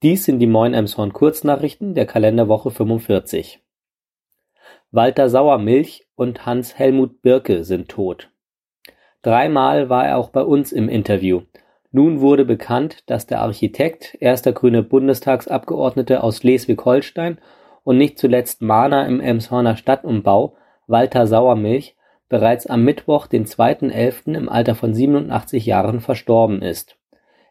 Dies 0.00 0.24
sind 0.24 0.38
die 0.38 0.46
Moin 0.46 0.74
Emshorn 0.74 1.12
Kurznachrichten 1.12 1.92
der 1.92 2.06
Kalenderwoche 2.06 2.70
45. 2.70 3.60
Walter 4.92 5.28
Sauermilch 5.28 6.06
und 6.14 6.46
Hans-Helmut 6.46 7.20
Birke 7.20 7.64
sind 7.64 7.88
tot. 7.88 8.30
Dreimal 9.22 9.88
war 9.88 10.06
er 10.06 10.18
auch 10.18 10.30
bei 10.30 10.42
uns 10.42 10.70
im 10.70 10.88
Interview. 10.88 11.42
Nun 11.90 12.20
wurde 12.20 12.44
bekannt, 12.44 13.10
dass 13.10 13.26
der 13.26 13.40
Architekt, 13.40 14.16
erster 14.20 14.52
grüner 14.52 14.82
Bundestagsabgeordneter 14.82 16.22
aus 16.22 16.36
Schleswig-Holstein 16.36 17.38
und 17.82 17.98
nicht 17.98 18.20
zuletzt 18.20 18.62
Mahner 18.62 19.04
im 19.04 19.20
Emshorner 19.20 19.76
Stadtumbau, 19.76 20.54
Walter 20.86 21.26
Sauermilch, 21.26 21.96
bereits 22.28 22.68
am 22.68 22.84
Mittwoch, 22.84 23.26
den 23.26 23.46
2.11. 23.46 24.36
im 24.36 24.48
Alter 24.48 24.76
von 24.76 24.94
87 24.94 25.66
Jahren 25.66 25.98
verstorben 25.98 26.62
ist 26.62 26.97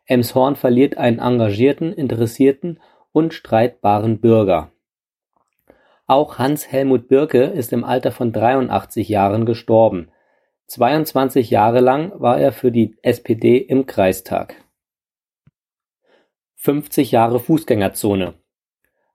Emshorn 0.08 0.56
verliert 0.56 0.98
einen 0.98 1.20
engagierten, 1.20 1.92
interessierten 1.92 2.80
und 3.12 3.34
streitbaren 3.34 4.20
Bürger. 4.22 4.72
Auch 6.08 6.38
Hans-Helmut 6.38 7.10
Birke 7.10 7.44
ist 7.44 7.74
im 7.74 7.84
Alter 7.84 8.12
von 8.12 8.32
83 8.32 9.10
Jahren 9.10 9.46
gestorben. 9.46 10.10
22 10.68 11.50
Jahre 11.50 11.82
lang 11.82 12.14
war 12.16 12.40
er 12.40 12.54
für 12.54 12.72
die 12.72 12.96
SPD 13.02 13.58
im 13.58 13.86
Kreistag. 13.86 14.56
50 16.56 17.12
Jahre 17.12 17.42
Fußgängerzone 17.42 18.36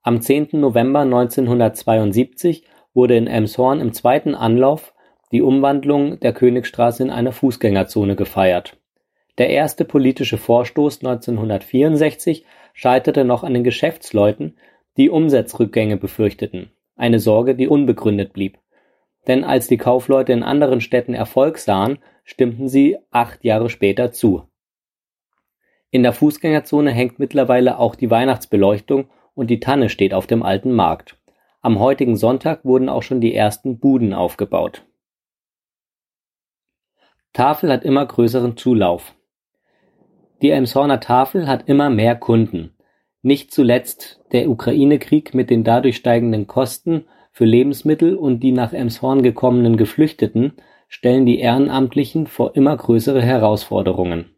Am 0.02 0.20
10. 0.20 0.48
November 0.52 1.00
1972 1.00 2.64
wurde 2.92 3.16
in 3.16 3.26
Emshorn 3.26 3.80
im 3.80 3.94
zweiten 3.94 4.34
Anlauf 4.34 4.94
die 5.32 5.40
Umwandlung 5.40 6.20
der 6.20 6.34
Königstraße 6.34 7.02
in 7.02 7.10
eine 7.10 7.32
Fußgängerzone 7.32 8.16
gefeiert 8.16 8.76
der 9.42 9.50
erste 9.50 9.84
politische 9.84 10.38
Vorstoß 10.38 11.00
1964 11.00 12.44
scheiterte 12.74 13.24
noch 13.24 13.42
an 13.42 13.54
den 13.54 13.64
Geschäftsleuten, 13.64 14.56
die 14.96 15.10
Umsatzrückgänge 15.10 15.96
befürchteten, 15.96 16.70
eine 16.94 17.18
Sorge, 17.18 17.56
die 17.56 17.66
unbegründet 17.66 18.32
blieb. 18.32 18.60
Denn 19.26 19.42
als 19.42 19.66
die 19.66 19.78
Kaufleute 19.78 20.32
in 20.32 20.44
anderen 20.44 20.80
Städten 20.80 21.12
Erfolg 21.12 21.58
sahen, 21.58 21.98
stimmten 22.22 22.68
sie 22.68 22.98
acht 23.10 23.42
Jahre 23.42 23.68
später 23.68 24.12
zu. 24.12 24.44
In 25.90 26.04
der 26.04 26.12
Fußgängerzone 26.12 26.92
hängt 26.92 27.18
mittlerweile 27.18 27.80
auch 27.80 27.96
die 27.96 28.12
Weihnachtsbeleuchtung 28.12 29.10
und 29.34 29.50
die 29.50 29.58
Tanne 29.58 29.88
steht 29.88 30.14
auf 30.14 30.28
dem 30.28 30.44
alten 30.44 30.70
Markt. 30.70 31.18
Am 31.62 31.80
heutigen 31.80 32.14
Sonntag 32.14 32.64
wurden 32.64 32.88
auch 32.88 33.02
schon 33.02 33.20
die 33.20 33.34
ersten 33.34 33.80
Buden 33.80 34.14
aufgebaut. 34.14 34.86
Tafel 37.32 37.72
hat 37.72 37.82
immer 37.82 38.06
größeren 38.06 38.56
Zulauf. 38.56 39.16
Die 40.42 40.50
Elmshorner 40.50 40.98
Tafel 40.98 41.46
hat 41.46 41.68
immer 41.68 41.88
mehr 41.88 42.16
Kunden. 42.16 42.74
Nicht 43.22 43.52
zuletzt 43.52 44.20
der 44.32 44.50
Ukraine-Krieg 44.50 45.34
mit 45.34 45.50
den 45.50 45.62
dadurch 45.62 45.94
steigenden 45.94 46.48
Kosten 46.48 47.04
für 47.30 47.44
Lebensmittel 47.44 48.16
und 48.16 48.40
die 48.40 48.50
nach 48.50 48.72
Elmshorn 48.72 49.22
gekommenen 49.22 49.76
Geflüchteten 49.76 50.54
stellen 50.88 51.26
die 51.26 51.38
Ehrenamtlichen 51.38 52.26
vor 52.26 52.56
immer 52.56 52.76
größere 52.76 53.22
Herausforderungen. 53.22 54.34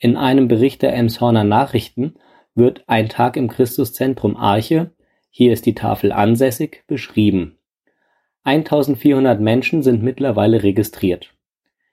In 0.00 0.16
einem 0.16 0.48
Bericht 0.48 0.82
der 0.82 0.92
Elmshorner 0.92 1.44
Nachrichten 1.44 2.16
wird 2.56 2.82
ein 2.88 3.08
Tag 3.08 3.36
im 3.36 3.46
Christuszentrum 3.46 4.36
Arche, 4.36 4.90
hier 5.30 5.52
ist 5.52 5.66
die 5.66 5.74
Tafel 5.74 6.10
ansässig, 6.10 6.82
beschrieben. 6.88 7.58
1400 8.42 9.40
Menschen 9.40 9.84
sind 9.84 10.02
mittlerweile 10.02 10.64
registriert. 10.64 11.32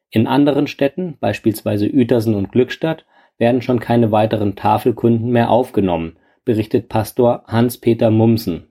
In 0.09 0.25
anderen 0.25 0.65
Städten, 0.65 1.17
beispielsweise 1.19 1.87
Uetersen 1.87 2.33
und 2.33 2.51
Glückstadt, 2.51 3.05
werden 3.37 3.61
schon 3.61 3.79
keine 3.79 4.11
weiteren 4.11 4.55
Tafelkunden 4.55 5.29
mehr 5.29 5.49
aufgenommen, 5.49 6.17
berichtet 6.45 6.89
Pastor 6.89 7.43
Hans-Peter 7.47 8.11
Mumsen. 8.11 8.67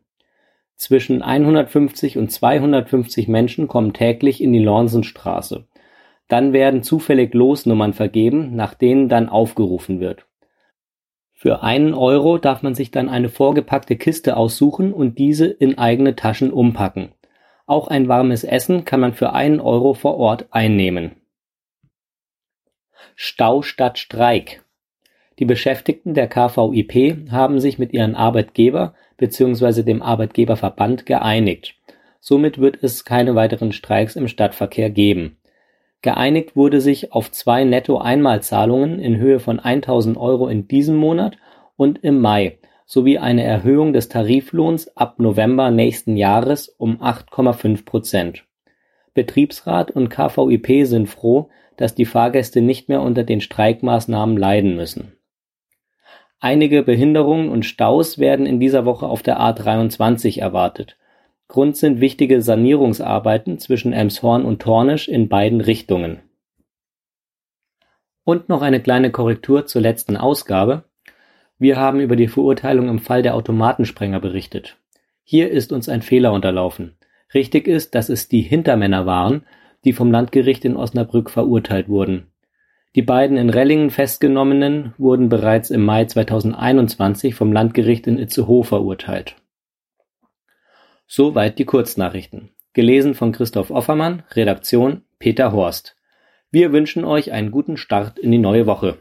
Zwischen 0.77 1.23
150 1.23 2.19
und 2.19 2.33
250 2.33 3.29
Menschen 3.29 3.69
kommen 3.69 3.93
täglich 3.93 4.43
in 4.43 4.53
die 4.53 4.63
Lornsenstraße. 4.63 5.67
Dann 6.29 6.53
werden 6.53 6.83
zufällig 6.83 7.35
Losnummern 7.35 7.93
vergeben, 7.93 8.57
nach 8.57 8.75
denen 8.75 9.09
dann 9.09 9.29
aufgerufen 9.29 10.01
wird. 10.01 10.27
Für 11.33 11.63
einen 11.63 11.95
Euro 11.95 12.39
darf 12.39 12.63
man 12.63 12.75
sich 12.75 12.91
dann 12.91 13.09
eine 13.09 13.29
vorgepackte 13.29 13.97
Kiste 13.97 14.37
aussuchen 14.37 14.93
und 14.93 15.19
diese 15.19 15.47
in 15.47 15.77
eigene 15.77 16.17
Taschen 16.17 16.53
umpacken. 16.53 17.11
Auch 17.67 17.89
ein 17.89 18.09
warmes 18.09 18.45
Essen 18.45 18.85
kann 18.85 19.01
man 19.01 19.13
für 19.13 19.33
einen 19.33 19.61
Euro 19.61 19.95
vor 19.95 20.17
Ort 20.17 20.47
einnehmen. 20.51 21.13
Stau 23.17 23.63
statt 23.63 23.99
Streik. 23.99 24.63
Die 25.39 25.45
Beschäftigten 25.45 26.15
der 26.15 26.29
KVIP 26.29 27.31
haben 27.31 27.59
sich 27.59 27.79
mit 27.79 27.93
ihrem 27.93 28.15
Arbeitgeber 28.15 28.95
bzw. 29.17 29.83
dem 29.83 30.03
Arbeitgeberverband 30.03 31.07
geeinigt. 31.07 31.75
Somit 32.21 32.59
wird 32.59 32.79
es 32.83 33.05
keine 33.05 33.35
weiteren 33.35 33.73
Streiks 33.73 34.17
im 34.17 34.29
Stadtverkehr 34.29 34.91
geben. 34.91 35.39
Geeinigt 36.03 36.55
wurde 36.55 36.81
sich 36.81 37.13
auf 37.13 37.33
zwei 37.33 37.65
Netto-Einmalzahlungen 37.65 38.99
in 38.99 39.17
Höhe 39.17 39.41
von 39.41 39.59
1000 39.59 40.17
Euro 40.17 40.49
in 40.49 40.69
diesem 40.69 40.97
Monat 40.97 41.37
und 41.77 42.05
im 42.05 42.21
Mai 42.21 42.59
sowie 42.87 43.19
eine 43.19 43.43
Erhöhung 43.43 43.93
des 43.93 44.09
Tariflohns 44.09 44.95
ab 44.97 45.19
November 45.19 45.71
nächsten 45.71 46.17
Jahres 46.17 46.69
um 46.69 47.01
8,5 47.01 47.85
Prozent. 47.85 48.45
Betriebsrat 49.15 49.91
und 49.91 50.09
KVIP 50.11 50.87
sind 50.87 51.09
froh, 51.09 51.49
dass 51.77 51.95
die 51.95 52.05
Fahrgäste 52.05 52.61
nicht 52.61 52.89
mehr 52.89 53.01
unter 53.01 53.25
den 53.25 53.41
Streikmaßnahmen 53.41 54.37
leiden 54.37 54.77
müssen. 54.77 55.17
Einige 56.41 56.83
Behinderungen 56.83 57.49
und 57.49 57.65
Staus 57.65 58.19
werden 58.19 58.45
in 58.45 58.61
dieser 58.61 58.85
Woche 58.85 59.07
auf 59.07 59.23
der 59.23 59.41
A23 59.41 60.41
erwartet. 60.41 60.99
Grund 61.49 61.77
sind 61.77 62.01
wichtige 62.01 62.43
Sanierungsarbeiten 62.43 63.59
zwischen 63.59 63.93
Elmshorn 63.93 64.45
und 64.45 64.61
Tornisch 64.61 65.09
in 65.09 65.29
beiden 65.29 65.61
Richtungen. 65.61 66.21
Und 68.25 68.49
noch 68.49 68.63
eine 68.63 68.81
kleine 68.81 69.11
Korrektur 69.11 69.67
zur 69.67 69.83
letzten 69.83 70.17
Ausgabe. 70.17 70.85
Wir 71.59 71.77
haben 71.77 72.01
über 72.01 72.17
die 72.17 72.29
Verurteilung 72.29 72.89
im 72.89 72.99
Fall 72.99 73.23
der 73.23 73.35
Automatensprenger 73.35 74.21
berichtet. 74.21 74.79
Hier 75.23 75.51
ist 75.51 75.73
uns 75.73 75.89
ein 75.89 76.03
Fehler 76.03 76.33
unterlaufen. 76.33 76.97
Richtig 77.35 77.67
ist, 77.67 77.95
dass 77.95 78.09
es 78.09 78.29
die 78.29 78.43
Hintermänner 78.43 79.07
waren, 79.07 79.45
die 79.85 79.93
vom 79.93 80.11
Landgericht 80.11 80.65
in 80.65 80.77
Osnabrück 80.77 81.31
verurteilt 81.31 81.89
wurden. 81.89 82.29
Die 82.95 83.03
beiden 83.03 83.37
in 83.37 83.51
Rellingen 83.51 83.91
Festgenommenen 83.91 84.95
wurden 84.99 85.29
bereits 85.29 85.71
im 85.71 85.85
Mai 85.85 86.05
2021 86.05 87.35
vom 87.35 87.53
Landgericht 87.53 88.07
in 88.07 88.19
Itzehoe 88.19 88.63
verurteilt. 88.63 89.35
Soweit 91.07 91.59
die 91.59 91.65
Kurznachrichten. 91.65 92.51
Gelesen 92.73 93.15
von 93.15 93.33
Christoph 93.33 93.71
Offermann, 93.71 94.23
Redaktion 94.33 95.03
Peter 95.19 95.53
Horst. 95.53 95.97
Wir 96.51 96.73
wünschen 96.73 97.05
euch 97.05 97.33
einen 97.33 97.51
guten 97.51 97.77
Start 97.77 98.19
in 98.19 98.31
die 98.31 98.39
neue 98.39 98.67
Woche. 98.67 98.99